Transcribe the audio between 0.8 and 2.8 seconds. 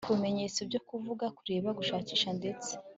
kuvuga, kureba gushakisha ndetse